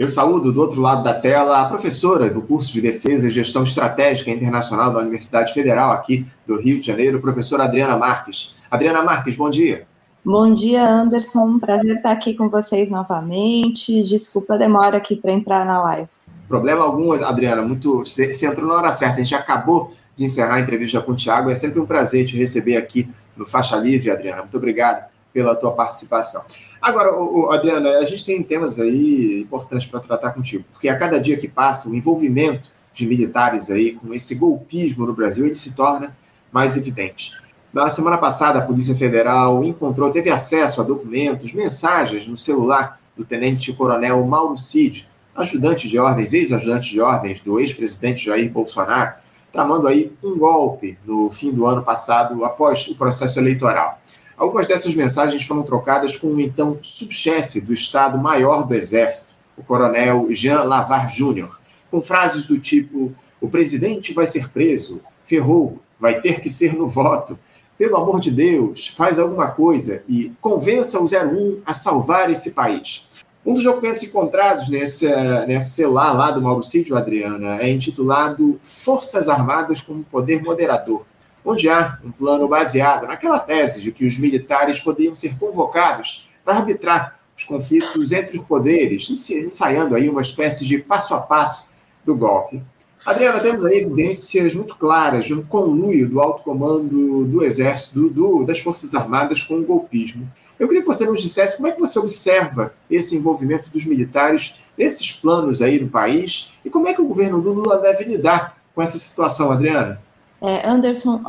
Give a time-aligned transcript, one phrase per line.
[0.00, 3.64] Eu saúdo do outro lado da tela a professora do curso de Defesa e Gestão
[3.64, 8.56] Estratégica Internacional da Universidade Federal aqui do Rio de Janeiro, professora Adriana Marques.
[8.70, 9.86] Adriana Marques, bom dia.
[10.24, 11.58] Bom dia, Anderson.
[11.58, 14.02] Prazer estar aqui com vocês novamente.
[14.02, 16.08] Desculpa a demora aqui para entrar na live.
[16.48, 17.60] Problema algum, Adriana.
[17.60, 19.16] Muito, você, entrou na hora certa.
[19.16, 21.50] A gente acabou de encerrar a entrevista com o Tiago.
[21.50, 23.06] É sempre um prazer te receber aqui
[23.36, 24.40] no Faixa Livre, Adriana.
[24.40, 26.44] Muito obrigado pela tua participação.
[26.80, 27.10] Agora,
[27.54, 31.48] Adriana, a gente tem temas aí importantes para tratar contigo, porque a cada dia que
[31.48, 36.16] passa, o envolvimento de militares aí com esse golpismo no Brasil, ele se torna
[36.50, 37.32] mais evidente.
[37.72, 43.24] Na semana passada, a Polícia Federal encontrou, teve acesso a documentos, mensagens no celular do
[43.24, 49.14] tenente-coronel Mauro Cid, ajudante de ordens, ex-ajudante de ordens do ex-presidente Jair Bolsonaro,
[49.52, 53.99] tramando aí um golpe no fim do ano passado, após o processo eleitoral.
[54.40, 60.28] Algumas dessas mensagens foram trocadas com o então subchefe do Estado-Maior do Exército, o coronel
[60.30, 66.40] Jean Lavar Júnior, com frases do tipo: o presidente vai ser preso, ferrou, vai ter
[66.40, 67.38] que ser no voto.
[67.76, 73.08] Pelo amor de Deus, faz alguma coisa e convença o 01 a salvar esse país.
[73.44, 75.06] Um dos documentos encontrados nesse,
[75.46, 81.04] nesse celular lá do Mauro Cídio, Adriana, é intitulado Forças Armadas como Poder Moderador
[81.44, 86.56] onde há um plano baseado naquela tese de que os militares poderiam ser convocados para
[86.56, 91.70] arbitrar os conflitos entre os poderes, ensaiando aí uma espécie de passo a passo
[92.04, 92.62] do golpe.
[93.04, 98.44] Adriana, temos aí evidências muito claras de um conluio do alto comando do Exército, do,
[98.44, 100.30] das Forças Armadas com o golpismo.
[100.58, 104.56] Eu queria que você nos dissesse como é que você observa esse envolvimento dos militares
[104.76, 108.82] nesses planos aí no país e como é que o governo Lula deve lidar com
[108.82, 110.02] essa situação, Adriana?
[110.42, 111.20] É, Anderson,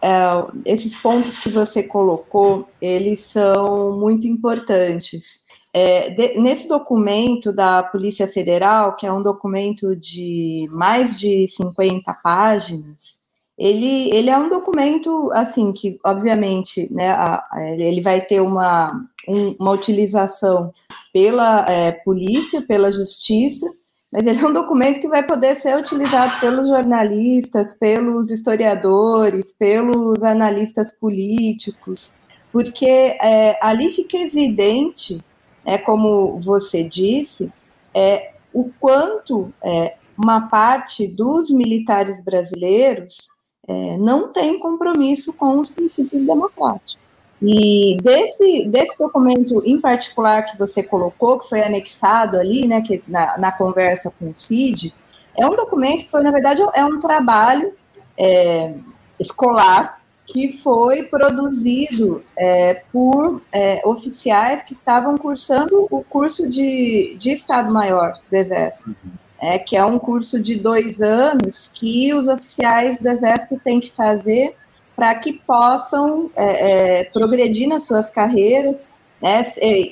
[0.00, 5.44] é, esses pontos que você colocou, eles são muito importantes.
[5.72, 12.12] É, de, nesse documento da Polícia Federal, que é um documento de mais de 50
[12.22, 13.18] páginas,
[13.58, 17.44] ele, ele é um documento, assim, que, obviamente, né, a,
[17.76, 18.88] ele vai ter uma,
[19.28, 20.72] um, uma utilização
[21.12, 23.66] pela é, polícia, pela justiça,
[24.10, 30.22] mas ele é um documento que vai poder ser utilizado pelos jornalistas, pelos historiadores, pelos
[30.22, 32.14] analistas políticos,
[32.50, 35.22] porque é, ali fica evidente,
[35.64, 37.52] é como você disse,
[37.94, 43.28] é, o quanto é, uma parte dos militares brasileiros
[43.68, 47.07] é, não tem compromisso com os princípios democráticos.
[47.40, 53.02] E desse, desse documento em particular que você colocou, que foi anexado ali, né, que
[53.06, 54.92] na, na conversa com o CID,
[55.36, 57.72] é um documento que foi, na verdade, é um trabalho
[58.18, 58.74] é,
[59.20, 67.30] escolar que foi produzido é, por é, oficiais que estavam cursando o curso de, de
[67.30, 69.10] Estado-Maior do Exército, uhum.
[69.40, 73.90] é, que é um curso de dois anos que os oficiais do Exército têm que
[73.92, 74.54] fazer
[74.98, 78.90] para que possam é, é, progredir nas suas carreiras,
[79.22, 79.44] né?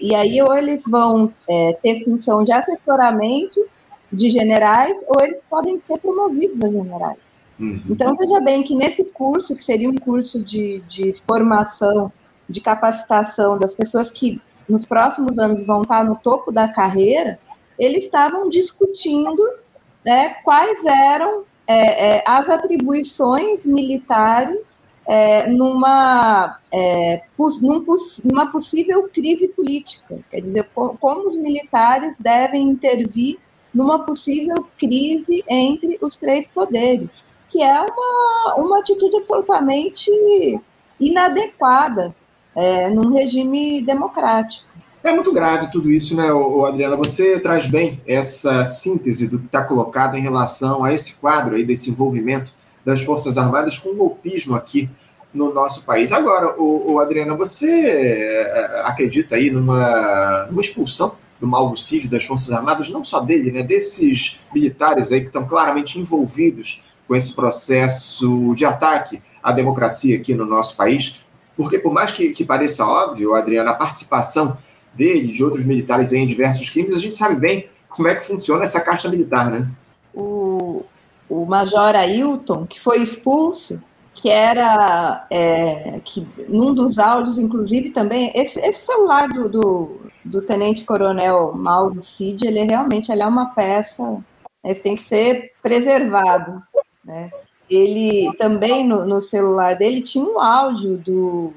[0.02, 3.64] E aí ou eles vão é, ter função de assessoramento
[4.12, 7.18] de generais, ou eles podem ser promovidos a generais.
[7.56, 7.80] Uhum.
[7.88, 12.10] Então, veja bem que nesse curso, que seria um curso de, de formação,
[12.48, 17.38] de capacitação das pessoas que nos próximos anos vão estar no topo da carreira,
[17.78, 19.40] eles estavam discutindo
[20.04, 27.84] né, quais eram é, é, as atribuições militares é, numa, é, num,
[28.24, 30.18] numa possível crise política.
[30.30, 33.38] Quer dizer, como os militares devem intervir
[33.72, 40.10] numa possível crise entre os três poderes, que é uma, uma atitude absolutamente
[40.98, 42.14] inadequada
[42.54, 44.66] é, num regime democrático.
[45.04, 46.28] É muito grave tudo isso, né,
[46.66, 46.96] Adriana?
[46.96, 51.62] Você traz bem essa síntese do que está colocado em relação a esse quadro aí
[51.62, 52.52] desse envolvimento
[52.86, 54.88] das Forças Armadas com golpismo aqui
[55.34, 56.12] no nosso país.
[56.12, 62.52] Agora, o, o Adriana, você é, acredita aí numa, numa expulsão do Cid das Forças
[62.54, 68.54] Armadas, não só dele, né, desses militares aí que estão claramente envolvidos com esse processo
[68.54, 71.26] de ataque à democracia aqui no nosso país?
[71.56, 74.56] Porque, por mais que, que pareça óbvio, Adriana, a participação
[74.94, 78.64] dele, de outros militares em diversos crimes, a gente sabe bem como é que funciona
[78.64, 79.68] essa caixa militar, né?
[80.16, 80.45] o
[81.28, 83.80] Major Ailton, que foi expulso,
[84.14, 85.26] que era
[86.04, 91.52] que que num dos áudios, inclusive, também, esse, esse celular do, do, do, Tenente Coronel
[91.54, 94.18] Mauro Cid, ele é realmente ele é uma peça,
[94.64, 96.62] esse tem que ser preservado.
[97.04, 97.30] Né?
[97.68, 101.52] Ele também, no, no celular dele, tinha um áudio do,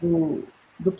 [0.00, 0.44] do,
[0.78, 0.94] do,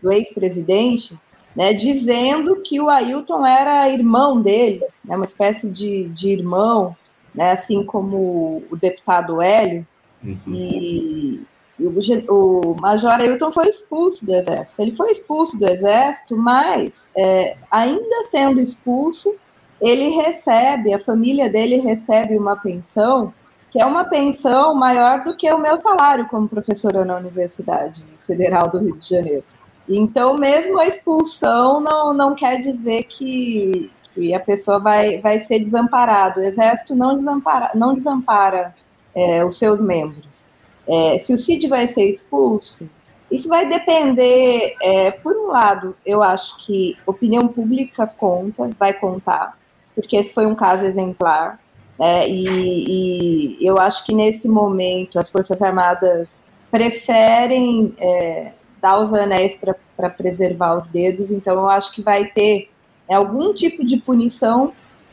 [0.00, 1.18] do ex-presidente
[1.54, 6.94] né, dizendo que o Ailton era irmão dele, né, uma espécie de, de irmão,
[7.34, 9.86] né, assim como o deputado Hélio,
[10.22, 10.38] uhum.
[10.48, 11.40] e,
[11.78, 11.92] e o,
[12.28, 14.80] o, Major Ailton foi expulso do Exército.
[14.80, 19.34] Ele foi expulso do Exército, mas, é, ainda sendo expulso,
[19.80, 23.32] ele recebe, a família dele recebe uma pensão,
[23.70, 28.70] que é uma pensão maior do que o meu salário como professora na Universidade Federal
[28.70, 29.44] do Rio de Janeiro.
[29.88, 35.60] Então, mesmo a expulsão não, não quer dizer que, que a pessoa vai, vai ser
[35.60, 36.40] desamparada.
[36.40, 38.74] O Exército não desampara, não desampara
[39.14, 40.50] é, os seus membros.
[40.86, 42.88] É, se o CID vai ser expulso,
[43.30, 49.58] isso vai depender, é, por um lado, eu acho que opinião pública conta, vai contar,
[49.94, 51.58] porque esse foi um caso exemplar,
[51.98, 56.28] né, e, e, eu acho que nesse momento as Forças Armadas
[56.70, 59.56] preferem é, dar os anéis
[59.96, 62.68] para preservar os dedos, então eu acho que vai ter
[63.08, 64.72] é, algum tipo de punição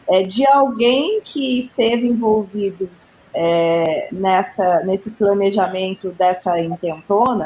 [0.09, 2.89] é, de alguém que esteve envolvido
[3.33, 7.45] é, nessa, nesse planejamento dessa intentona,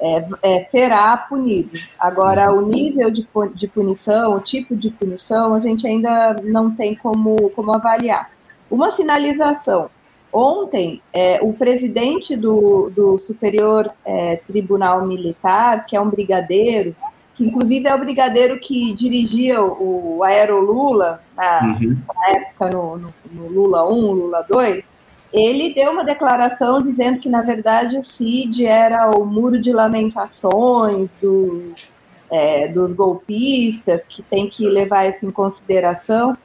[0.00, 1.78] é, é, será punido.
[1.98, 6.94] Agora, o nível de, de punição, o tipo de punição, a gente ainda não tem
[6.94, 8.30] como, como avaliar.
[8.70, 9.88] Uma sinalização
[10.32, 16.96] Ontem, é, o presidente do, do Superior é, Tribunal Militar, que é um brigadeiro,
[17.42, 22.02] inclusive é o brigadeiro que dirigia o, o Aerolula, na, uhum.
[22.14, 24.98] na época no, no, no, Lula 1, Lula 2,
[25.32, 31.10] ele deu uma declaração dizendo que, na verdade, o CID era o muro de lamentações
[31.20, 31.96] dos,
[32.30, 36.36] é, dos golpistas, que tem que levar isso em consideração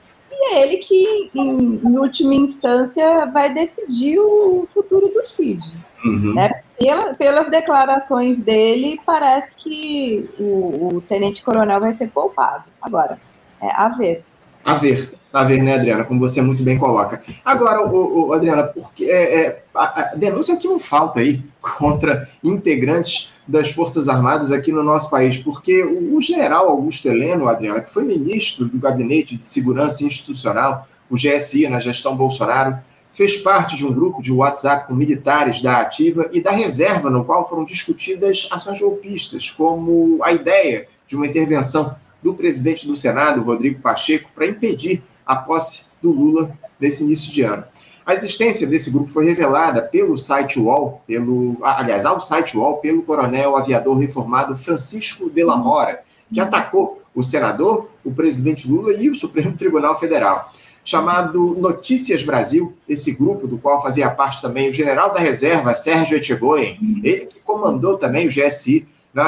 [0.54, 5.74] é ele que, em, em, última instância, vai decidir o futuro do Cid.
[6.06, 6.34] Uhum.
[6.34, 6.62] Né?
[6.80, 12.66] Pela, pelas declarações dele, parece que o, o tenente-coronel vai ser poupado.
[12.82, 13.20] Agora,
[13.62, 14.24] é a ver.
[14.64, 16.04] A ver, a ver, né, Adriana?
[16.04, 17.22] Como você muito bem coloca.
[17.44, 22.28] Agora, o, o Adriana, porque é, é, a, a denúncia que não falta aí contra
[22.44, 27.94] integrantes das Forças Armadas aqui no nosso país, porque o, general Augusto Heleno, Adriana, que
[27.94, 32.78] foi ministro do Gabinete de Segurança Institucional, o GSI, na gestão Bolsonaro,
[33.14, 37.24] fez parte de um grupo de WhatsApp com militares da ativa e da reserva, no
[37.24, 43.42] qual foram discutidas ações golpistas, como a ideia de uma intervenção do presidente do Senado,
[43.42, 47.64] Rodrigo Pacheco, para impedir a posse do Lula nesse início de ano.
[48.08, 53.02] A existência desse grupo foi revelada pelo site UOL, pelo, aliás, ao site UOL, pelo
[53.02, 56.02] coronel aviador reformado Francisco de la Mora,
[56.34, 60.50] que atacou o senador, o presidente Lula e o Supremo Tribunal Federal.
[60.86, 66.16] Chamado Notícias Brasil, esse grupo do qual fazia parte também o general da reserva Sérgio
[66.16, 68.88] Etchegoyen, ele que comandou também o GSI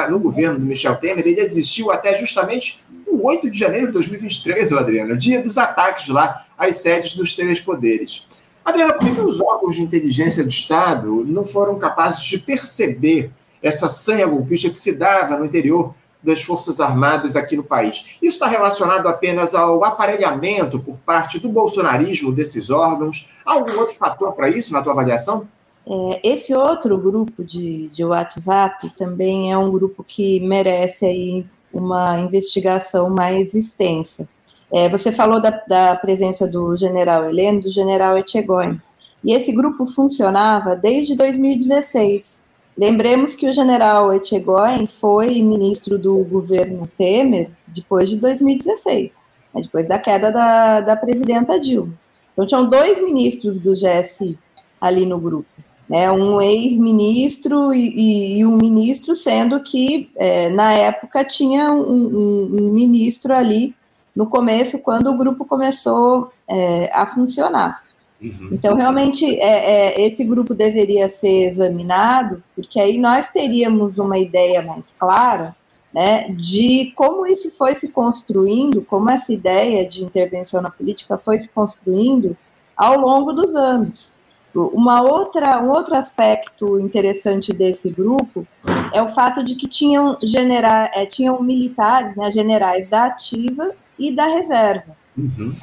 [0.10, 4.72] no governo do Michel Temer, ele existiu até justamente o 8 de janeiro de 2023,
[4.72, 8.26] Adriano, dia dos ataques lá às sedes dos três poderes.
[8.70, 13.32] Adriana, por que os órgãos de inteligência do Estado não foram capazes de perceber
[13.62, 18.18] essa sanha golpista que se dava no interior das Forças Armadas aqui no país?
[18.22, 23.40] Isso está relacionado apenas ao aparelhamento por parte do bolsonarismo desses órgãos?
[23.46, 25.48] Há algum outro fator para isso, na tua avaliação?
[25.88, 32.20] É, esse outro grupo de, de WhatsApp também é um grupo que merece aí uma
[32.20, 34.28] investigação mais extensa.
[34.72, 38.80] É, você falou da, da, presença do general Heleno, do general Etchegóin.
[39.24, 42.44] E esse grupo funcionava desde 2016.
[42.78, 49.14] Lembremos que o general Etchegóin foi ministro do governo Temer depois de 2016,
[49.54, 51.94] né, depois da queda da, da presidenta Dilma.
[52.32, 54.38] Então, tinham dois ministros do GSI
[54.80, 55.50] ali no grupo.
[55.90, 61.82] Né, um ex-ministro e, e, e, um ministro, sendo que, é, na época, tinha um,
[61.82, 63.74] um, um ministro ali
[64.16, 67.72] no começo, quando o grupo começou é, a funcionar.
[68.22, 68.50] Uhum.
[68.52, 74.62] Então, realmente, é, é, esse grupo deveria ser examinado, porque aí nós teríamos uma ideia
[74.62, 75.56] mais clara
[75.94, 81.40] né, de como isso foi se construindo, como essa ideia de intervenção na política foi
[81.40, 82.38] se construindo
[82.76, 84.14] ao longo dos anos.
[84.56, 88.44] Uma outra, um outro aspecto interessante desse grupo
[88.94, 93.66] é o fato de que tinham, genera, é, tinham militares, né, generais da ativa
[93.98, 94.98] e da reserva.
[95.16, 95.54] Uhum.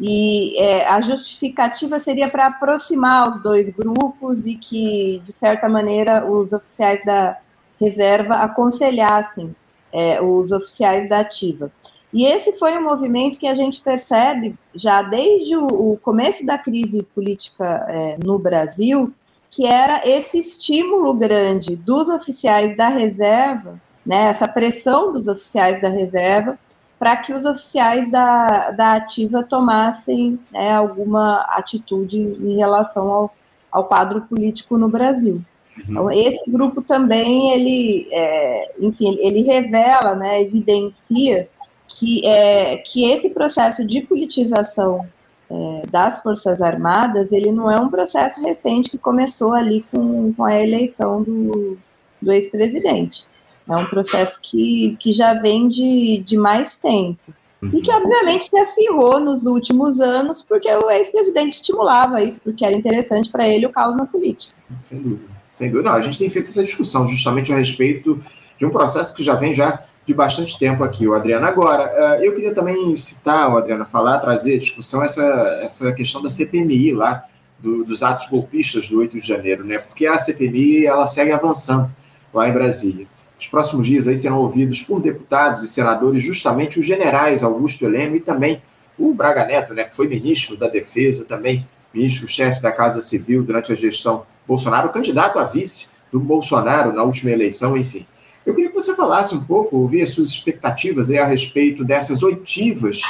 [0.00, 6.30] E é, a justificativa seria para aproximar os dois grupos e que, de certa maneira,
[6.30, 7.38] os oficiais da
[7.80, 9.56] reserva aconselhassem
[9.92, 11.72] é, os oficiais da ativa.
[12.12, 17.02] E esse foi um movimento que a gente percebe já desde o, começo da crise
[17.14, 19.12] política é, no Brasil,
[19.50, 25.88] que era esse estímulo grande dos oficiais da reserva né, essa pressão dos oficiais da
[25.88, 26.56] reserva
[26.98, 33.34] para que os oficiais da, da ativa tomassem né, alguma atitude em relação ao,
[33.70, 35.42] ao quadro político no Brasil.
[35.76, 35.84] Uhum.
[35.88, 41.48] Então, esse grupo também, ele, é, enfim, ele revela, né, evidencia
[41.88, 45.06] que, é, que esse processo de politização
[45.50, 50.44] é, das Forças Armadas, ele não é um processo recente que começou ali com, com
[50.44, 51.78] a eleição do,
[52.20, 53.26] do ex-presidente.
[53.68, 57.34] É um processo que, que já vem de, de mais tempo.
[57.62, 62.76] E que, obviamente, se acirrou nos últimos anos, porque o ex-presidente estimulava isso, porque era
[62.76, 64.54] interessante para ele o caos na política.
[64.84, 65.24] Sem dúvida.
[65.54, 65.90] Sem dúvida.
[65.90, 68.20] Não, a gente tem feito essa discussão justamente a respeito
[68.58, 71.44] de um processo que já vem já de bastante tempo aqui, o Adriano.
[71.44, 75.24] Agora, eh, eu queria também citar, o Adriano, falar, trazer a discussão essa,
[75.62, 77.24] essa questão da CPMI lá,
[77.58, 79.78] do, dos atos golpistas do 8 de janeiro, né?
[79.78, 81.90] Porque a CPMI, ela segue avançando
[82.32, 83.06] lá em Brasília.
[83.34, 88.16] Nos próximos dias aí serão ouvidos por deputados e senadores justamente os generais Augusto Heleno
[88.16, 88.62] e também
[88.98, 93.72] o Braga Neto, né, que foi ministro da Defesa, também ministro-chefe da Casa Civil durante
[93.72, 98.06] a gestão Bolsonaro, candidato a vice do Bolsonaro na última eleição, enfim.
[98.46, 102.22] Eu queria que você falasse um pouco, ouvir as suas expectativas aí a respeito dessas
[102.22, 103.02] oitivas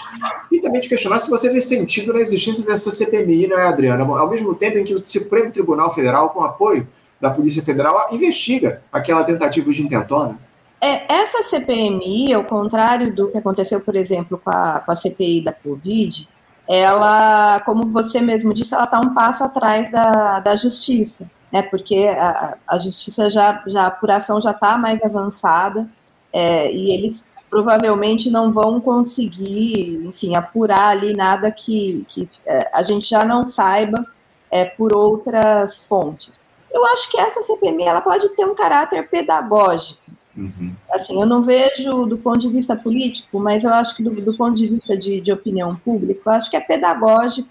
[0.50, 4.02] e também te questionar se você vê sentido na existência dessa CPMI, não é, Adriana?
[4.02, 6.88] Ao mesmo tempo em que o Supremo Tribunal Federal, com apoio
[7.20, 10.38] da Polícia Federal investiga aquela tentativa de intentona.
[10.80, 15.44] É, essa CPMI, ao contrário do que aconteceu, por exemplo, com a, com a CPI
[15.44, 16.28] da Covid,
[16.68, 21.62] ela, como você mesmo disse, ela está um passo atrás da, da justiça, né?
[21.62, 25.88] Porque a, a justiça já, já, a apuração já está mais avançada
[26.30, 32.82] é, e eles provavelmente não vão conseguir, enfim, apurar ali nada que, que é, a
[32.82, 34.04] gente já não saiba
[34.50, 36.46] é, por outras fontes.
[36.70, 40.02] Eu acho que essa CPMI ela pode ter um caráter pedagógico.
[40.36, 40.74] Uhum.
[40.90, 44.36] Assim, eu não vejo do ponto de vista político, mas eu acho que do, do
[44.36, 47.48] ponto de vista de, de, opinião pública, eu acho que é pedagógico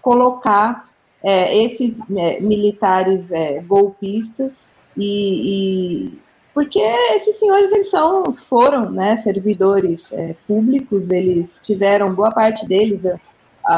[0.00, 0.84] colocar
[1.24, 6.18] é, esses é, militares é, golpistas e, e,
[6.52, 13.00] porque esses senhores eles são foram né, servidores é, públicos, eles tiveram boa parte deles,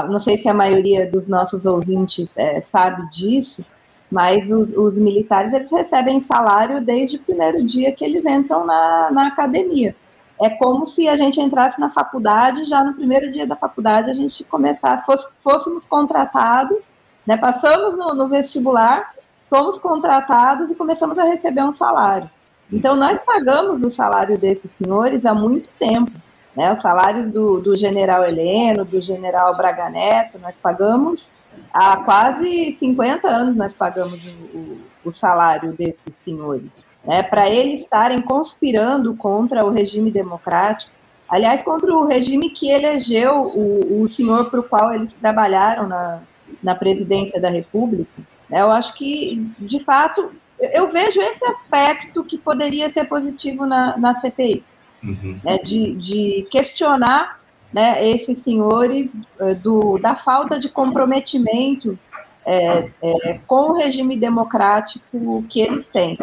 [0.09, 3.71] não sei se a maioria dos nossos ouvintes é, sabe disso,
[4.11, 9.11] mas os, os, militares eles recebem salário desde o primeiro dia que eles entram na,
[9.13, 9.95] na academia.
[10.43, 14.15] É como se a gente entrasse na faculdade, já no primeiro dia da faculdade a
[14.15, 16.96] gente começasse, fosse, fôssemos contratados,
[17.27, 19.11] né, passamos no, no vestibular,
[19.49, 22.31] fomos contratados e começamos a receber um salário.
[22.73, 26.11] Então, nós pagamos o salário desses senhores há muito tempo.
[26.57, 26.73] Né?
[26.73, 31.33] O salário do, do general Heleno, do general Braga Neto, nós pagamos
[31.73, 36.87] há quase 50 anos, nós pagamos o, o, o salário desses senhores.
[37.05, 37.23] Né?
[37.23, 40.91] Para eles estarem conspirando contra o regime democrático,
[41.29, 46.21] aliás, contra o regime que elegeu o, o senhor para o qual eles trabalharam na,
[46.63, 48.23] na presidência da República.
[48.49, 48.63] Né?
[48.63, 54.21] Eu acho que, de fato, eu vejo esse aspecto que poderia ser positivo na, na
[54.21, 54.65] CPI
[55.03, 55.41] uhum.
[55.45, 57.41] né, de, de questionar
[57.73, 61.99] né, esses senhores eh, do, da falta de comprometimento
[62.45, 66.17] é, é, com o regime democrático que eles têm.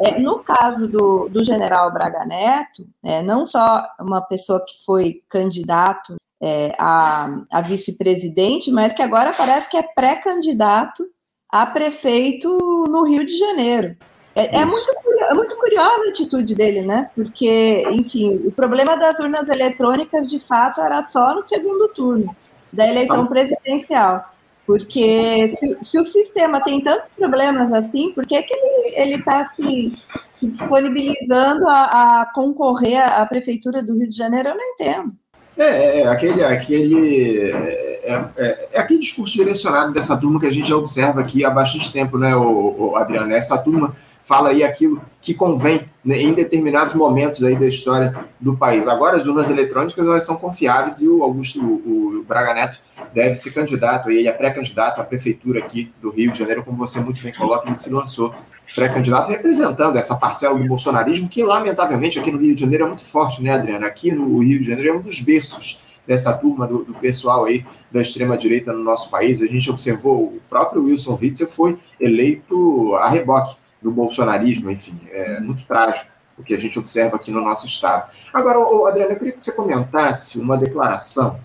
[0.00, 5.22] É, no caso do, do general Braga Neto, é, não só uma pessoa que foi
[5.28, 11.04] candidato é, a, a vice-presidente, mas que agora parece que é pré-candidato
[11.50, 12.48] a prefeito
[12.88, 13.96] no Rio de Janeiro.
[14.34, 14.90] É, é, muito,
[15.30, 17.10] é muito curiosa a atitude dele, né?
[17.14, 22.36] Porque, enfim, o problema das urnas eletrônicas, de fato, era só no segundo turno
[22.72, 24.24] da eleição presidencial.
[24.64, 28.54] Porque se, se o sistema tem tantos problemas assim, por que, que
[28.94, 29.90] ele está se,
[30.34, 34.50] se, disponibilizando a, a concorrer à prefeitura do Rio de Janeiro?
[34.50, 35.08] Eu não entendo.
[35.58, 40.52] É, é, é, aquele, aquele, é, é, é, aquele discurso direcionado dessa turma que a
[40.52, 43.32] gente já observa aqui há bastante tempo, né, o, o Adriano?
[43.32, 48.56] Essa turma fala aí aquilo que convém né, em determinados momentos aí da história do
[48.56, 48.86] país.
[48.86, 52.78] Agora, as urnas eletrônicas elas são confiáveis e o Augusto o, o Braga Neto
[53.12, 57.00] deve ser candidato, ele é pré-candidato à prefeitura aqui do Rio de Janeiro, como você
[57.00, 58.32] muito bem coloca, ele se lançou
[58.74, 63.02] pré-candidato representando essa parcela do bolsonarismo, que lamentavelmente aqui no Rio de Janeiro é muito
[63.02, 63.86] forte, né, Adriana?
[63.86, 67.64] Aqui no Rio de Janeiro é um dos berços dessa turma do, do pessoal aí
[67.92, 69.42] da extrema-direita no nosso país.
[69.42, 75.40] A gente observou, o próprio Wilson Witzel foi eleito a reboque do bolsonarismo, enfim, é
[75.40, 78.10] muito trágico o que a gente observa aqui no nosso estado.
[78.32, 78.58] Agora,
[78.88, 81.38] Adriana, eu queria que você comentasse uma declaração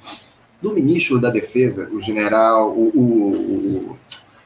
[0.62, 3.98] do ministro da Defesa, o general, o, o, o,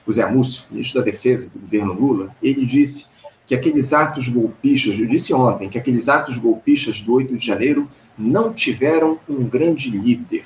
[0.08, 3.10] o Zé Múcio, ministro da Defesa do governo Lula, ele disse
[3.46, 7.88] que aqueles atos golpistas, eu disse ontem, que aqueles atos golpistas do 8 de janeiro
[8.18, 10.44] não tiveram um grande líder.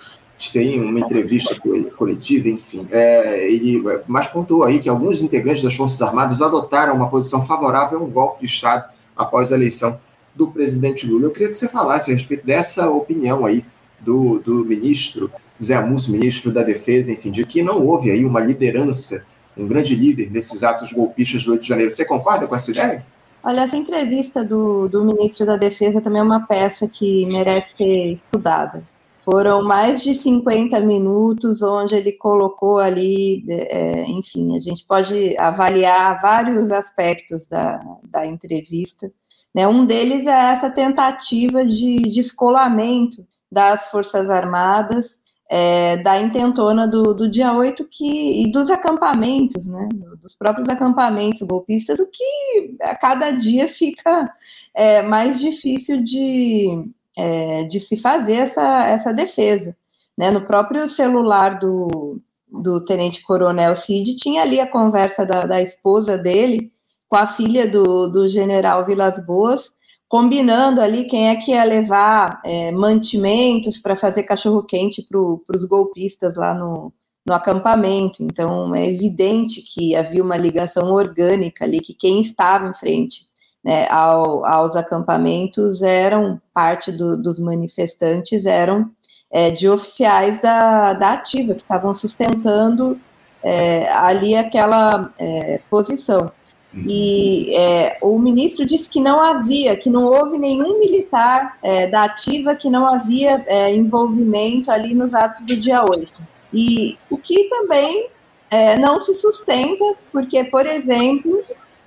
[0.52, 1.56] Tem uma entrevista
[1.96, 2.88] coletiva, enfim.
[2.90, 8.00] É, ele, mas pontuou aí que alguns integrantes das Forças Armadas adotaram uma posição favorável
[8.00, 10.00] a um golpe de Estado após a eleição
[10.36, 11.26] do presidente Lula.
[11.26, 13.64] Eu queria que você falasse a respeito dessa opinião aí
[14.00, 18.40] do, do ministro Zé Múcio, ministro da Defesa, enfim, de que não houve aí uma
[18.40, 19.26] liderança,
[19.58, 21.92] um grande líder nesses atos golpistas do 8 de janeiro.
[21.92, 23.06] Você concorda com essa ideia?
[23.44, 28.14] Olha, essa entrevista do, do ministro da Defesa também é uma peça que merece ser
[28.14, 28.84] estudada.
[29.24, 36.20] Foram mais de 50 minutos onde ele colocou ali, é, enfim, a gente pode avaliar
[36.22, 37.80] vários aspectos da,
[38.10, 39.12] da entrevista.
[39.54, 39.68] Né?
[39.68, 45.20] Um deles é essa tentativa de descolamento das Forças Armadas
[45.54, 49.90] é, da intentona do, do dia 8 que, e dos acampamentos, né,
[50.22, 54.34] dos próprios acampamentos golpistas, o que a cada dia fica
[54.74, 59.76] é, mais difícil de, é, de se fazer essa, essa defesa.
[60.18, 60.32] Né?
[60.32, 66.18] No próprio celular do, do tenente coronel Cid tinha ali a conversa da, da esposa
[66.18, 66.72] dele
[67.10, 69.74] com a filha do, do general Vilas Boas,
[70.12, 76.36] combinando ali quem é que ia levar é, mantimentos para fazer cachorro-quente para os golpistas
[76.36, 76.92] lá no,
[77.26, 78.22] no acampamento.
[78.22, 83.22] Então, é evidente que havia uma ligação orgânica ali, que quem estava em frente
[83.64, 88.92] né, ao, aos acampamentos eram, parte do, dos manifestantes eram
[89.32, 93.00] é, de oficiais da, da ativa, que estavam sustentando
[93.42, 96.30] é, ali aquela é, posição.
[96.74, 102.06] E é, o ministro disse que não havia, que não houve nenhum militar é, da
[102.06, 106.14] ativa, que não havia é, envolvimento ali nos atos do dia 8.
[106.54, 108.08] E o que também
[108.50, 111.44] é, não se sustenta, porque, por exemplo,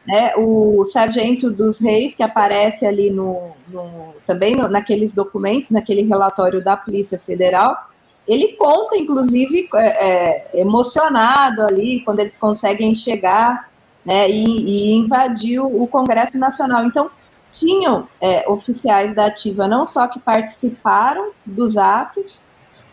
[0.07, 6.03] né, o sargento dos reis, que aparece ali no, no também no, naqueles documentos, naquele
[6.03, 7.89] relatório da Polícia Federal,
[8.29, 13.71] ele conta, inclusive, é, é, emocionado ali, quando eles conseguem chegar
[14.05, 16.85] né, e, e invadiu o Congresso Nacional.
[16.85, 17.11] Então,
[17.53, 22.43] tinham é, oficiais da ativa não só que participaram dos atos,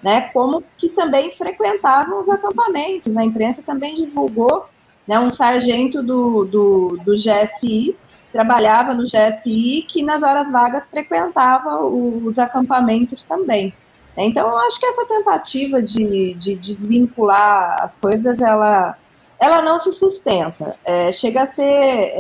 [0.01, 3.17] né, como que também frequentavam os acampamentos.
[3.17, 4.65] A imprensa também divulgou
[5.07, 7.95] né, um sargento do, do, do GSI,
[8.31, 13.73] trabalhava no GSI, que nas horas vagas frequentava os acampamentos também.
[14.15, 18.97] Então, eu acho que essa tentativa de, de desvincular as coisas, ela
[19.41, 20.77] ela não se sustenta.
[20.85, 22.13] É, chega a ser é,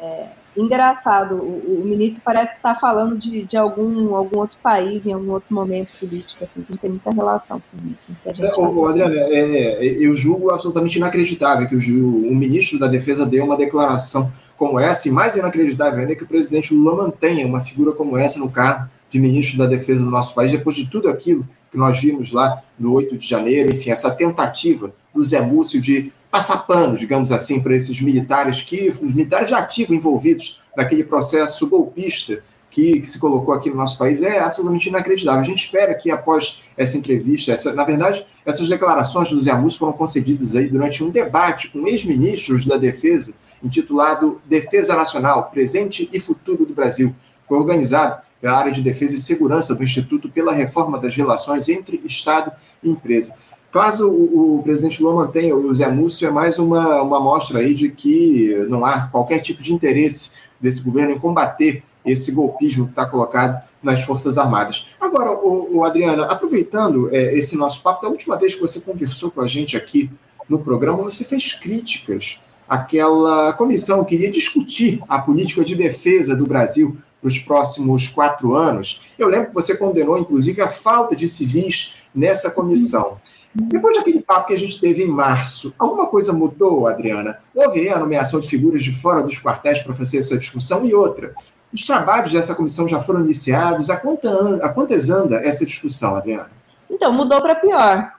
[0.00, 1.34] é, engraçado.
[1.34, 5.54] O, o, ministro parece estar falando de, de algum, algum outro país, em algum outro
[5.54, 8.34] momento político, assim, que não tem muita relação com isso.
[8.34, 13.26] Que é, ô, Adriana, é, eu julgo absolutamente inacreditável que o, o ministro da Defesa
[13.26, 17.46] dê uma declaração como essa, e mais inacreditável ainda é que o presidente Lula mantenha
[17.46, 20.90] uma figura como essa no cargo de ministro da Defesa do nosso país, depois de
[20.90, 25.40] tudo aquilo que nós vimos lá no 8 de janeiro, enfim, essa tentativa do Zé
[25.40, 30.60] Múcio de passar pano, digamos assim, para esses militares que, os militares já ativos envolvidos
[30.76, 35.40] naquele processo golpista que, que, se colocou aqui no nosso país é absolutamente inacreditável.
[35.40, 39.76] A gente espera que após essa entrevista, essa, na verdade, essas declarações do Zé Amus
[39.76, 46.18] foram concedidas aí durante um debate com ex-ministros da Defesa, intitulado Defesa Nacional, Presente e
[46.18, 47.14] Futuro do Brasil.
[47.46, 52.02] Foi organizado pela área de Defesa e Segurança do Instituto pela reforma das relações entre
[52.04, 52.50] Estado
[52.82, 53.36] e empresa.
[53.74, 57.74] Caso o, o, presidente Lula mantenha o Zé Múcio, é mais uma, uma mostra aí
[57.74, 62.92] de que não há qualquer tipo de interesse desse governo em combater esse golpismo que
[62.92, 64.94] está colocado nas Forças Armadas.
[65.00, 69.32] Agora, o, o Adriana, aproveitando é, esse nosso papo, da última vez que você conversou
[69.32, 70.08] com a gente aqui
[70.48, 76.46] no programa, você fez críticas àquela comissão que iria discutir a política de defesa do
[76.46, 79.06] Brasil para os próximos quatro anos.
[79.18, 83.18] Eu lembro que você condenou, inclusive, a falta de civis nessa comissão.
[83.54, 87.38] Depois daquele papo que a gente teve em março, alguma coisa mudou, Adriana?
[87.54, 90.84] Houve a nomeação de figuras de fora dos quartéis para fazer essa discussão?
[90.84, 91.32] E outra,
[91.72, 93.90] os trabalhos dessa comissão já foram iniciados?
[93.90, 96.50] Há, quanta, há quantas anda essa discussão, Adriana?
[96.90, 98.12] Então, mudou para pior.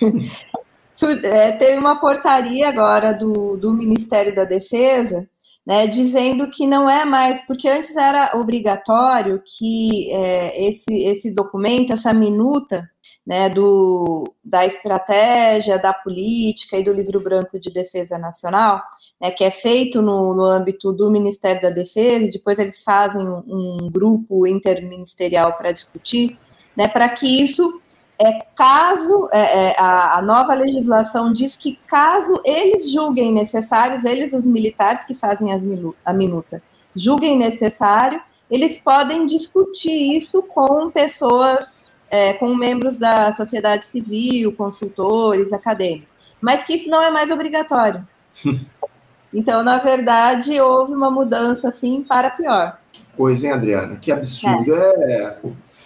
[1.24, 5.28] é, teve uma portaria agora do, do Ministério da Defesa
[5.66, 11.92] né, dizendo que não é mais, porque antes era obrigatório que é, esse, esse documento,
[11.92, 12.89] essa minuta,
[13.26, 18.82] né, do, da estratégia, da política e do livro branco de defesa nacional,
[19.20, 23.26] né, que é feito no, no âmbito do Ministério da Defesa, e depois eles fazem
[23.26, 26.38] um, um grupo interministerial para discutir,
[26.76, 27.70] né, para que isso
[28.18, 34.34] é caso é, é, a, a, nova legislação diz que caso eles julguem necessários, eles
[34.34, 35.62] os militares que fazem as,
[36.04, 36.62] a minuta,
[36.94, 41.68] julguem necessário, eles podem discutir isso com pessoas,
[42.10, 46.08] é, com membros da sociedade civil, consultores, acadêmicos,
[46.40, 48.06] mas que isso não é mais obrigatório.
[49.32, 52.76] Então, na verdade, houve uma mudança assim para pior.
[52.92, 53.96] Que coisa, hein, Adriana?
[53.96, 54.74] Que absurdo.
[54.74, 54.78] É.
[54.78, 55.38] é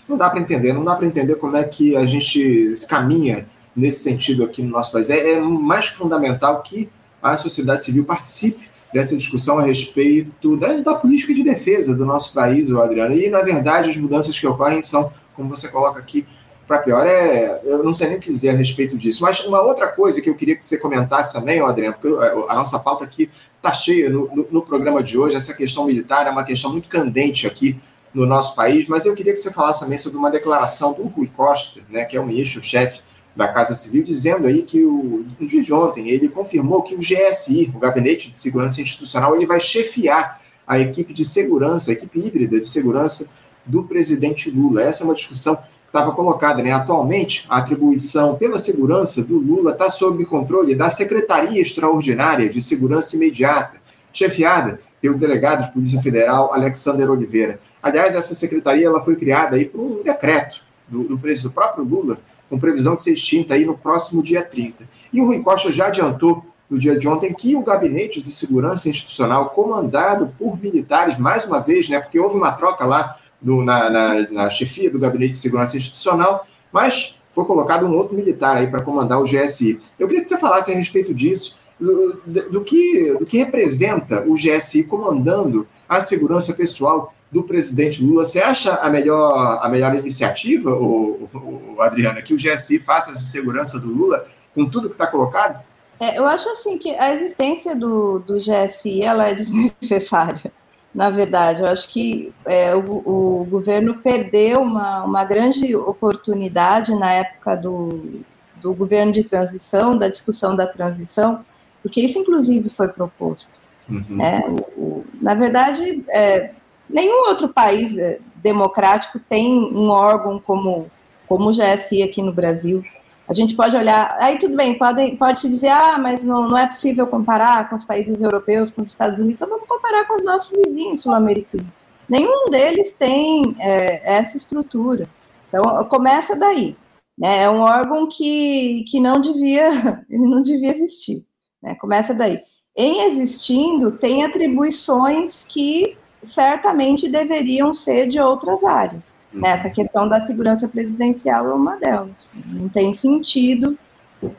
[0.09, 4.03] não dá para entender, não dá para entender como é que a gente caminha nesse
[4.03, 5.11] sentido aqui no nosso país.
[5.11, 6.91] É, é mais que fundamental que
[7.23, 12.33] a sociedade civil participe dessa discussão a respeito da, da, política de defesa do nosso
[12.33, 13.17] país, o Adriano.
[13.17, 16.25] E, na verdade, as mudanças que ocorrem são, como você coloca aqui,
[16.65, 17.05] para pior.
[17.05, 19.25] É, eu não sei nem o que dizer a respeito disso.
[19.25, 22.17] Mas uma outra coisa que eu queria que você comentasse também, Adriano, porque
[22.49, 26.29] a nossa pauta aqui está cheia no, no, no programa de hoje, essa questão militar
[26.29, 27.77] é uma questão muito candente aqui
[28.15, 31.29] no nosso país, mas eu queria que você falasse também sobre uma declaração do Rui
[31.37, 33.01] Costa, né, que é o ministro-chefe
[33.37, 36.99] da Casa Civil, dizendo aí que o, no dia de ontem ele confirmou que o
[36.99, 42.19] GSI, o Gabinete de Segurança Institucional, ele vai chefiar a equipe de segurança, a equipe
[42.19, 43.29] híbrida de segurança
[43.67, 44.83] do presidente Lula.
[44.83, 46.73] Essa é uma discussão que estava colocada, né?
[46.73, 53.17] Atualmente, a atribuição pela segurança do Lula está sob controle da Secretaria Extraordinária de Segurança
[53.17, 53.79] Imediata,
[54.13, 57.59] chefiada pelo delegado de Polícia Federal, Alexander Oliveira.
[57.83, 62.19] Aliás, essa secretaria ela foi criada aí por um decreto do, do, do próprio Lula,
[62.55, 64.89] com previsão de ser extinta aí no próximo dia 30.
[65.13, 68.89] E o Rui Costa já adiantou no dia de ontem que o Gabinete de Segurança
[68.89, 73.91] Institucional, comandado por militares, mais uma vez, né, porque houve uma troca lá do, na,
[73.91, 78.69] na, na chefia do Gabinete de Segurança Institucional, mas foi colocado um outro militar aí
[78.69, 79.81] para comandar o GSI.
[79.99, 84.35] Eu queria que você falasse a respeito disso, do, do, que, do que representa o
[84.35, 88.25] GSI comandando a segurança pessoal do presidente Lula.
[88.25, 93.25] Você acha a melhor, a melhor iniciativa, o, o, Adriana, que o GSI faça essa
[93.25, 95.61] segurança do Lula com tudo que está colocado?
[95.99, 100.53] É, eu acho assim que a existência do, do GSI ela é desnecessária.
[100.95, 107.11] Na verdade, eu acho que é, o, o, governo perdeu uma, uma grande oportunidade na
[107.11, 108.23] época do,
[108.63, 111.45] do governo de transição, da discussão da transição,
[111.83, 113.61] porque isso, inclusive, foi proposto.
[113.89, 114.23] Uhum.
[114.23, 116.53] É, o, na verdade, é,
[116.89, 120.91] nenhum outro país é, democrático tem um órgão como,
[121.27, 122.85] como o GSI aqui no Brasil.
[123.27, 126.59] A gente pode olhar, aí tudo bem, pode, pode se dizer, ah, mas não, não
[126.59, 130.17] é possível comparar com os países europeus, com os Estados Unidos, então vamos comparar com
[130.17, 131.67] os nossos vizinhos sul-americanos.
[132.07, 135.09] Nenhum deles tem é, essa estrutura.
[135.49, 136.77] Então, começa daí.
[137.19, 137.45] Né?
[137.45, 139.69] É um órgão que, que não devia,
[140.11, 141.25] ele não devia existir.
[141.63, 141.75] Né?
[141.77, 142.41] Começa daí.
[142.77, 149.15] Em existindo, tem atribuições que certamente deveriam ser de outras áreas.
[149.33, 149.45] Uhum.
[149.45, 152.29] Essa questão da segurança presidencial é uma delas.
[152.47, 153.79] Não tem sentido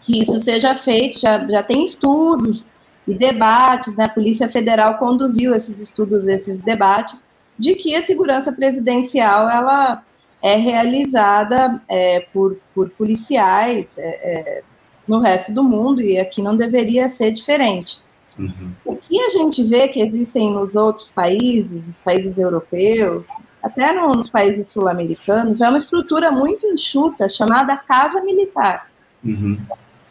[0.02, 2.65] que isso seja feito, já, já tem estudos
[3.08, 4.06] e debates, né?
[4.06, 10.04] a Polícia Federal conduziu esses estudos, esses debates, de que a segurança presidencial ela
[10.41, 14.63] é realizada é, por, por policiais, é, é,
[15.08, 18.05] no resto do mundo e aqui não deveria ser diferente.
[18.38, 18.71] Uhum.
[18.84, 23.28] O que a gente vê que existem nos outros países, nos países europeus,
[23.63, 28.89] até nos países sul-americanos, é uma estrutura muito enxuta chamada Casa Militar.
[29.24, 29.58] Uhum.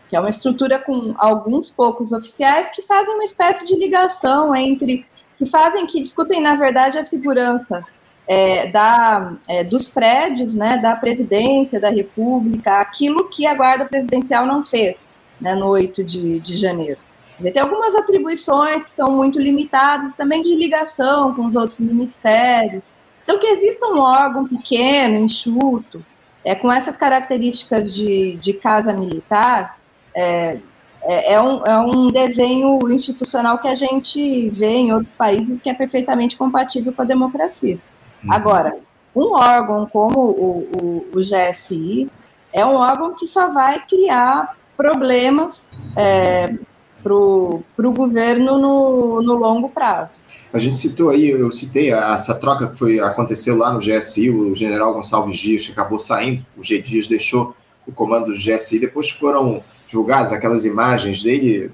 [0.09, 5.05] Que é uma estrutura com alguns poucos oficiais que fazem uma espécie de ligação entre.
[5.39, 7.81] que fazem, que discutem, na verdade, a segurança
[8.27, 14.47] é, da, é, dos prédios, né, da presidência da República, aquilo que a Guarda Presidencial
[14.47, 14.97] não fez
[15.41, 16.99] né, no 8 de, de janeiro.
[17.41, 22.93] Tem algumas atribuições que são muito limitadas, também de ligação com os outros ministérios.
[23.23, 26.05] Então, que exista um órgão pequeno, enxuto,
[26.45, 29.79] é, com essas características de, de casa militar,
[30.15, 30.59] é,
[31.03, 35.69] é, é, um, é um desenho institucional que a gente vê em outros países que
[35.69, 37.79] é perfeitamente compatível com a democracia.
[38.23, 38.33] Uhum.
[38.33, 38.77] Agora,
[39.15, 42.11] um órgão como o, o, o, GSI
[42.53, 46.47] é um órgão que só vai criar problemas é,
[47.05, 50.21] para o governo no, no longo prazo.
[50.51, 54.55] A gente citou aí, eu citei essa troca que foi aconteceu lá no GSI, o
[54.55, 57.55] general Gonçalves Dias que acabou saindo, o G Dias deixou
[57.87, 61.71] o comando do GSI, depois foram divulgadas aquelas imagens dele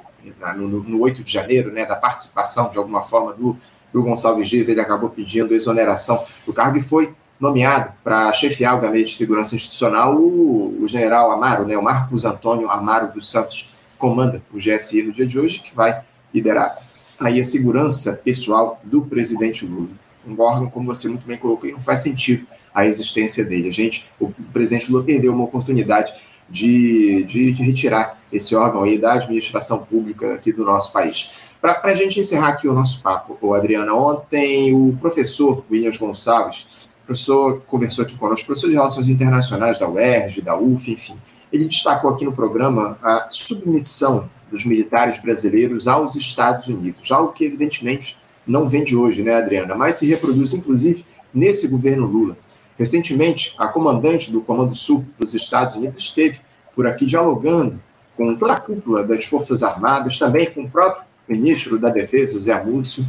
[0.56, 3.56] no, no, no 8 de janeiro, né, da participação de alguma forma do,
[3.92, 8.80] do Gonçalves Dias, ele acabou pedindo exoneração do cargo e foi nomeado para chefiar o
[8.80, 13.79] gabinete de segurança institucional o, o, general Amaro, né, o Marcos Antônio Amaro dos Santos,
[14.00, 16.02] comanda o GSI no dia de hoje, que vai
[16.34, 16.76] liderar
[17.20, 19.90] aí a segurança pessoal do presidente Lula.
[20.26, 23.68] Um órgão, como você muito bem colocou, não faz sentido a existência dele.
[23.68, 26.12] A gente, o presidente Lula perdeu uma oportunidade
[26.48, 31.50] de, de, de retirar esse órgão aí da administração pública aqui do nosso país.
[31.60, 37.60] Para a gente encerrar aqui o nosso papo, Adriana, ontem o professor Williams Gonçalves, professor
[37.66, 41.16] conversou aqui conosco, professor de Relações Internacionais da UERJ, da UF, enfim,
[41.52, 47.44] ele destacou aqui no programa a submissão dos militares brasileiros aos Estados Unidos, algo que
[47.44, 52.36] evidentemente não vem de hoje, né, Adriana, mas se reproduz inclusive nesse governo Lula.
[52.76, 56.40] Recentemente, a comandante do Comando Sul dos Estados Unidos esteve
[56.74, 57.80] por aqui dialogando
[58.16, 62.64] com toda a cúpula das Forças Armadas, também com o próprio ministro da Defesa, José
[62.64, 63.06] Múcio.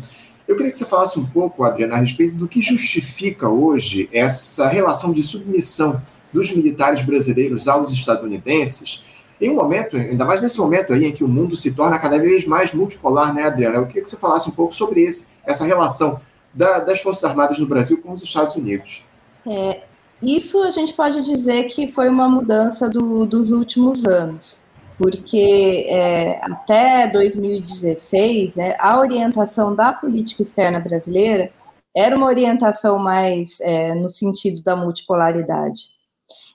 [0.47, 4.67] Eu queria que você falasse um pouco, Adriana, a respeito do que justifica hoje essa
[4.67, 6.01] relação de submissão
[6.33, 9.05] dos militares brasileiros aos estadunidenses,
[9.39, 12.19] em um momento, ainda mais nesse momento aí em que o mundo se torna cada
[12.19, 13.77] vez mais multipolar, né, Adriana?
[13.77, 16.19] Eu queria que você falasse um pouco sobre esse, essa relação
[16.53, 19.03] da, das Forças Armadas no Brasil com os Estados Unidos.
[19.47, 19.81] É,
[20.21, 24.61] isso a gente pode dizer que foi uma mudança do, dos últimos anos,
[24.95, 31.51] porque é, até 2016, né, a orientação da política externa brasileira
[31.95, 35.89] era uma orientação mais é, no sentido da multipolaridade.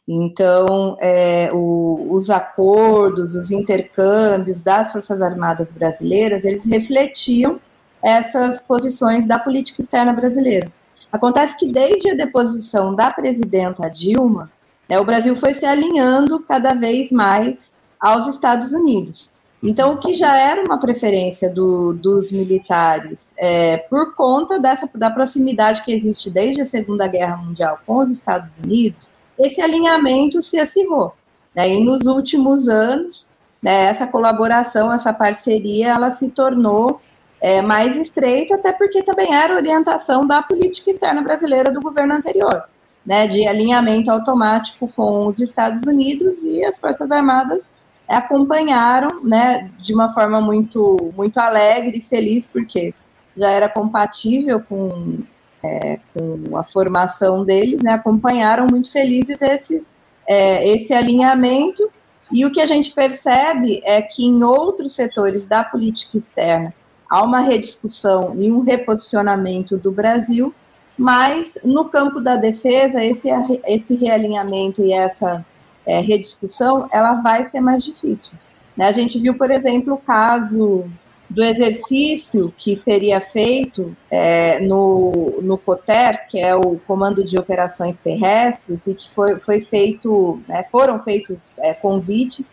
[0.08, 7.60] Então, é, o, os acordos, os intercâmbios das Forças Armadas brasileiras, eles refletiam
[8.02, 10.70] essas posições da política externa brasileira.
[11.10, 14.50] Acontece que desde a deposição da presidenta Dilma,
[14.88, 19.32] né, o Brasil foi se alinhando cada vez mais aos Estados Unidos.
[19.62, 25.10] Então, o que já era uma preferência do, dos militares, é, por conta dessa, da
[25.10, 30.58] proximidade que existe desde a Segunda Guerra Mundial com os Estados Unidos, esse alinhamento se
[30.58, 31.12] acirrou.
[31.54, 31.74] Né?
[31.74, 33.30] E nos últimos anos,
[33.62, 37.00] né, essa colaboração, essa parceria, ela se tornou
[37.40, 42.64] é, mais estreita, até porque também era orientação da política externa brasileira do governo anterior,
[43.04, 47.62] né, de alinhamento automático com os Estados Unidos e as Forças Armadas
[48.08, 52.94] acompanharam, né, de uma forma muito, muito alegre e feliz, porque
[53.36, 55.18] já era compatível com
[55.66, 59.84] é, com a formação deles, né, acompanharam muito felizes esses,
[60.26, 61.90] é, esse alinhamento.
[62.32, 66.74] E o que a gente percebe é que em outros setores da política externa
[67.08, 70.52] há uma rediscussão e um reposicionamento do Brasil,
[70.98, 73.28] mas no campo da defesa, esse,
[73.66, 75.44] esse realinhamento e essa
[75.84, 78.36] é, rediscussão, ela vai ser mais difícil.
[78.76, 78.86] Né?
[78.86, 80.84] A gente viu, por exemplo, o caso
[81.28, 87.98] do exercício que seria feito é, no, no COTER, que é o Comando de Operações
[87.98, 92.52] Terrestres, e que foi, foi feito, né, foram feitos é, convites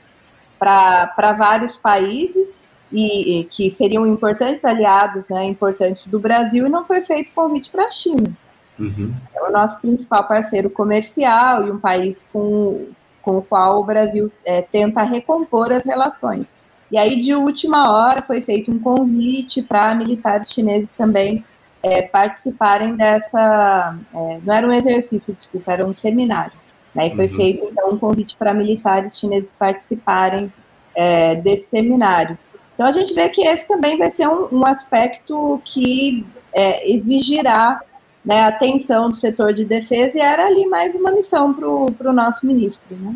[0.58, 2.48] para vários países
[2.92, 7.70] e, e, que seriam importantes aliados, né, importantes do Brasil, e não foi feito convite
[7.70, 8.32] para a China.
[8.80, 9.14] Uhum.
[9.36, 12.88] É o nosso principal parceiro comercial e um país com,
[13.22, 16.63] com o qual o Brasil é, tenta recompor as relações.
[16.94, 21.44] E aí, de última hora, foi feito um convite para militares chineses também
[21.82, 23.96] é, participarem dessa.
[24.14, 26.54] É, não era um exercício, desculpa, era um seminário.
[26.94, 27.08] Né?
[27.08, 27.36] E foi uhum.
[27.36, 30.54] feito, então, um convite para militares chineses participarem
[30.94, 32.38] é, desse seminário.
[32.76, 37.82] Então, a gente vê que esse também vai ser um, um aspecto que é, exigirá
[38.24, 41.68] né, atenção do setor de defesa, e era ali mais uma missão para
[42.12, 42.96] o nosso ministro.
[42.96, 43.16] Né?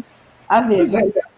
[0.49, 0.77] A ver.
[0.77, 1.36] Pois é.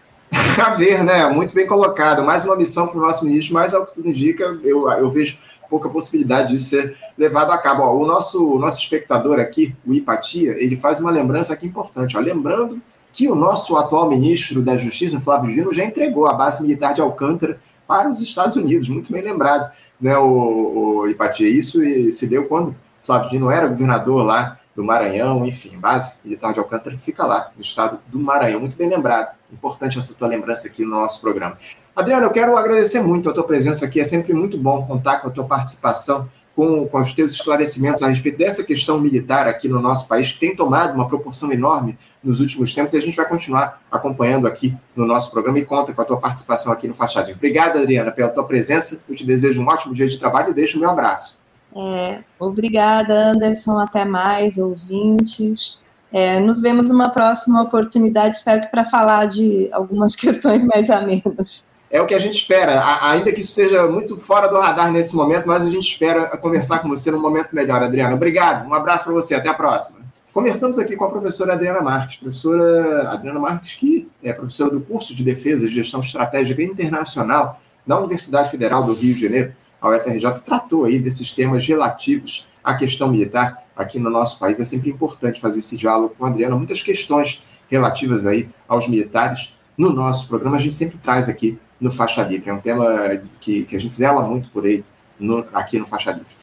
[0.60, 1.26] A ver, né?
[1.28, 2.22] Muito bem colocado.
[2.22, 5.38] Mais uma missão para o nosso ministro, mas ao que tudo indica, eu, eu vejo
[5.68, 7.82] pouca possibilidade de ser levado a cabo.
[7.82, 12.16] Ó, o nosso, o nosso espectador aqui, o Ipatia, ele faz uma lembrança aqui importante.
[12.16, 12.80] Ó, lembrando
[13.12, 17.00] que o nosso atual ministro da Justiça, Flávio Dino, já entregou a base militar de
[17.00, 18.88] Alcântara para os Estados Unidos.
[18.88, 21.48] Muito bem lembrado, né, o, o Ipatia.
[21.48, 21.80] Isso
[22.12, 26.96] se deu quando Flávio Dino era governador lá do Maranhão, enfim, base militar de Alcântara
[26.98, 28.60] fica lá, no estado do Maranhão.
[28.60, 29.34] Muito bem lembrado.
[29.52, 31.58] Importante essa tua lembrança aqui no nosso programa.
[31.94, 34.00] Adriano, eu quero agradecer muito a tua presença aqui.
[34.00, 38.08] É sempre muito bom contar com a tua participação, com, com os teus esclarecimentos a
[38.08, 42.40] respeito dessa questão militar aqui no nosso país, que tem tomado uma proporção enorme nos
[42.40, 46.02] últimos tempos, e a gente vai continuar acompanhando aqui no nosso programa e conta com
[46.02, 49.04] a tua participação aqui no Faixa Obrigado, Adriana, pela tua presença.
[49.08, 51.39] Eu te desejo um ótimo dia de trabalho e deixo o meu abraço.
[51.74, 53.78] É, obrigada, Anderson.
[53.78, 55.78] Até mais, ouvintes.
[56.12, 61.62] É, nos vemos numa próxima oportunidade, espero que para falar de algumas questões mais amenas.
[61.88, 65.14] É o que a gente espera, ainda que isso esteja muito fora do radar nesse
[65.16, 68.14] momento, mas a gente espera conversar com você num momento melhor, Adriana.
[68.14, 70.00] Obrigado, um abraço para você, até a próxima.
[70.32, 75.12] Conversamos aqui com a professora Adriana Marques, professora Adriana Marques, que é professora do curso
[75.14, 80.40] de Defesa e Gestão Estratégica Internacional da Universidade Federal do Rio de Janeiro a UFRJ
[80.44, 84.60] tratou aí desses temas relativos à questão militar aqui no nosso país.
[84.60, 86.54] É sempre importante fazer esse diálogo com a Adriana.
[86.54, 91.90] Muitas questões relativas aí aos militares no nosso programa, a gente sempre traz aqui no
[91.90, 92.50] Faixa Livre.
[92.50, 94.84] É um tema que, que a gente zela muito por ele
[95.18, 96.34] no, aqui no Faixa Livre.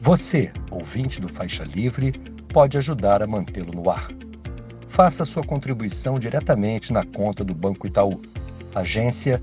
[0.00, 2.12] Você, ouvinte do Faixa Livre,
[2.52, 4.08] pode ajudar a mantê-lo no ar.
[4.88, 8.20] Faça sua contribuição diretamente na conta do Banco Itaú,
[8.74, 9.42] agência